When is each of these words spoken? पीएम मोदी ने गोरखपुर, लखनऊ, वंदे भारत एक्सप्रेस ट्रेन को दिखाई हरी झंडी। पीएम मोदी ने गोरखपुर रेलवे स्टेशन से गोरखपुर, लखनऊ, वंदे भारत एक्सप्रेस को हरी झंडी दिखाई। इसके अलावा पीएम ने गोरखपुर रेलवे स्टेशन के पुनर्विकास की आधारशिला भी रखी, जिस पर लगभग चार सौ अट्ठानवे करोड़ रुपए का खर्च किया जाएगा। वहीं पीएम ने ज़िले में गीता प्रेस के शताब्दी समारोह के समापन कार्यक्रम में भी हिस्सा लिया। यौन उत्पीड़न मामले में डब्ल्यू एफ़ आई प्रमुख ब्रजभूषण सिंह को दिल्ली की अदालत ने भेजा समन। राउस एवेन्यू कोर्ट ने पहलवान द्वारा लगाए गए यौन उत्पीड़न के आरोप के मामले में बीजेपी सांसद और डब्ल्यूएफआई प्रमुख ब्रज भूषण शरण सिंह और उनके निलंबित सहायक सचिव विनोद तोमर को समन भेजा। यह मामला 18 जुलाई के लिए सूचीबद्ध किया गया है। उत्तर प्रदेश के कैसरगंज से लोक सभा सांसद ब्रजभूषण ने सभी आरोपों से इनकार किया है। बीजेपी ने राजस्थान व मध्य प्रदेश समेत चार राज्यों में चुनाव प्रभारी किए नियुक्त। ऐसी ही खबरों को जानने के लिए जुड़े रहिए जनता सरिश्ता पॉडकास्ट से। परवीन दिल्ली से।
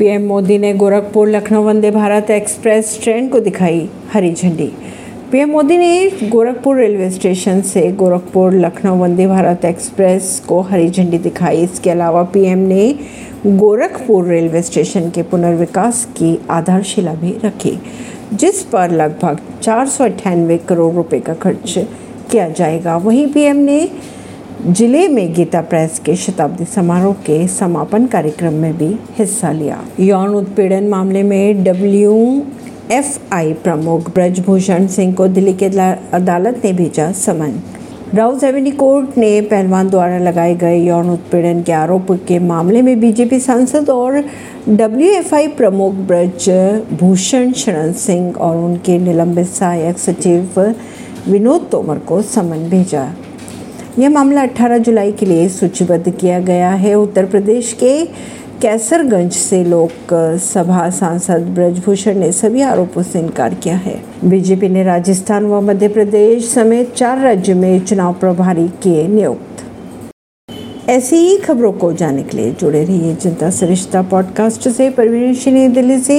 पीएम 0.00 0.22
मोदी 0.22 0.56
ने 0.58 0.72
गोरखपुर, 0.72 1.28
लखनऊ, 1.28 1.62
वंदे 1.62 1.90
भारत 1.90 2.30
एक्सप्रेस 2.30 2.98
ट्रेन 3.02 3.28
को 3.28 3.40
दिखाई 3.40 3.88
हरी 4.12 4.32
झंडी। 4.32 4.70
पीएम 5.32 5.50
मोदी 5.50 5.76
ने 5.78 6.10
गोरखपुर 6.22 6.76
रेलवे 6.76 7.10
स्टेशन 7.10 7.60
से 7.62 7.80
गोरखपुर, 7.92 8.52
लखनऊ, 8.52 8.96
वंदे 8.96 9.26
भारत 9.26 9.64
एक्सप्रेस 9.64 10.42
को 10.48 10.60
हरी 10.60 10.88
झंडी 10.90 11.18
दिखाई। 11.18 11.62
इसके 11.62 11.90
अलावा 11.90 12.22
पीएम 12.22 12.58
ने 12.58 12.88
गोरखपुर 13.46 14.24
रेलवे 14.24 14.62
स्टेशन 14.62 15.10
के 15.10 15.22
पुनर्विकास 15.22 16.04
की 16.16 16.38
आधारशिला 16.50 17.14
भी 17.14 17.36
रखी, 17.44 17.78
जिस 18.32 18.62
पर 18.62 18.90
लगभग 18.90 19.40
चार 19.62 19.86
सौ 19.86 20.04
अट्ठानवे 20.04 20.58
करोड़ 20.58 20.94
रुपए 20.94 21.20
का 21.20 21.34
खर्च 21.34 21.74
किया 22.30 22.48
जाएगा। 22.48 22.96
वहीं 22.96 23.26
पीएम 23.26 23.56
ने 23.56 23.88
ज़िले 24.66 25.06
में 25.08 25.32
गीता 25.34 25.60
प्रेस 25.60 25.98
के 26.06 26.14
शताब्दी 26.16 26.64
समारोह 26.64 27.14
के 27.26 27.46
समापन 27.48 28.06
कार्यक्रम 28.06 28.54
में 28.54 28.76
भी 28.78 28.88
हिस्सा 29.18 29.52
लिया। 29.52 29.78
यौन 30.00 30.34
उत्पीड़न 30.34 30.88
मामले 30.88 31.22
में 31.22 31.62
डब्ल्यू 31.64 32.16
एफ़ 32.92 33.18
आई 33.34 33.52
प्रमुख 33.62 34.10
ब्रजभूषण 34.14 34.86
सिंह 34.86 35.14
को 35.14 35.28
दिल्ली 35.28 35.52
की 35.52 35.64
अदालत 35.64 36.60
ने 36.64 36.72
भेजा 36.72 37.10
समन। 37.12 37.54
राउस 38.14 38.44
एवेन्यू 38.44 38.72
कोर्ट 38.76 39.16
ने 39.18 39.40
पहलवान 39.40 39.88
द्वारा 39.90 40.18
लगाए 40.18 40.54
गए 40.54 40.76
यौन 40.78 41.10
उत्पीड़न 41.10 41.62
के 41.62 41.72
आरोप 41.72 42.12
के 42.28 42.38
मामले 42.38 42.82
में 42.82 43.00
बीजेपी 43.00 43.40
सांसद 43.40 43.90
और 43.90 44.22
डब्ल्यूएफआई 44.68 45.48
प्रमुख 45.56 45.94
ब्रज 46.08 46.50
भूषण 47.00 47.52
शरण 47.52 47.92
सिंह 48.02 48.34
और 48.34 48.56
उनके 48.56 48.98
निलंबित 48.98 49.46
सहायक 49.48 49.98
सचिव 49.98 50.74
विनोद 51.28 51.68
तोमर 51.72 51.98
को 51.98 52.22
समन 52.26 52.68
भेजा। 52.70 53.08
यह 53.98 54.10
मामला 54.10 54.42
18 54.42 54.78
जुलाई 54.78 55.12
के 55.12 55.26
लिए 55.26 55.48
सूचीबद्ध 55.48 56.10
किया 56.10 56.38
गया 56.40 56.70
है। 56.70 56.94
उत्तर 56.94 57.24
प्रदेश 57.24 57.72
के 57.72 58.04
कैसरगंज 58.62 59.32
से 59.32 59.64
लोक 59.64 59.90
सभा 60.38 60.90
सांसद 60.90 61.40
ब्रजभूषण 61.40 62.14
ने 62.14 62.32
सभी 62.32 62.60
आरोपों 62.60 63.02
से 63.02 63.18
इनकार 63.18 63.54
किया 63.54 63.76
है। 63.76 64.02
बीजेपी 64.24 64.68
ने 64.68 64.82
राजस्थान 64.82 65.44
व 65.44 65.60
मध्य 65.60 65.88
प्रदेश 65.88 66.48
समेत 66.48 66.94
चार 66.94 67.18
राज्यों 67.18 67.56
में 67.56 67.80
चुनाव 67.80 68.12
प्रभारी 68.12 68.68
किए 68.68 69.08
नियुक्त। 69.08 69.46
ऐसी 70.88 71.16
ही 71.16 71.36
खबरों 71.36 71.72
को 71.72 71.92
जानने 71.92 72.22
के 72.22 72.36
लिए 72.36 72.50
जुड़े 72.60 72.84
रहिए 72.84 73.14
जनता 73.14 73.50
सरिश्ता 73.50 74.02
पॉडकास्ट 74.02 74.68
से। 74.68 74.90
परवीन 74.90 75.72
दिल्ली 75.72 75.98
से। 75.98 76.18